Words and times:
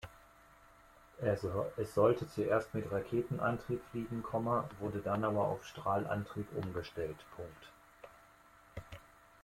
Es 1.77 1.91
sollte 1.93 2.27
zuerst 2.27 2.73
mit 2.73 2.91
Raketenantrieb 2.91 3.83
fliegen, 3.91 4.23
wurde 4.79 4.97
dann 4.99 5.23
aber 5.23 5.45
auf 5.49 5.63
Strahlantrieb 5.63 6.47
umgestellt. 6.55 7.19